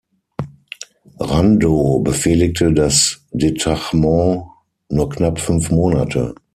[1.19, 4.45] Randow befehligte das Detachement
[4.89, 6.33] nur knapp fünf Monate.